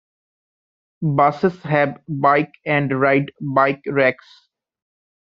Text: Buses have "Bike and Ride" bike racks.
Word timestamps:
Buses 1.03 1.61
have 1.61 2.01
"Bike 2.07 2.51
and 2.65 2.99
Ride" 2.99 3.31
bike 3.39 3.83
racks. 3.85 4.49